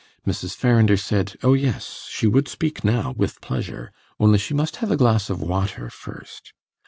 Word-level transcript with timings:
Mrs. 0.25 0.55
Farrinder 0.55 0.97
said: 0.97 1.35
Oh 1.43 1.53
yes, 1.53 2.07
she 2.09 2.25
would 2.25 2.47
speak 2.47 2.83
now 2.83 3.13
with 3.15 3.39
pleasure; 3.39 3.91
only 4.19 4.39
she 4.39 4.55
must 4.55 4.77
have 4.77 4.89
a 4.89 4.97
glass 4.97 5.29
of 5.29 5.43
water 5.43 5.91
first. 5.91 6.53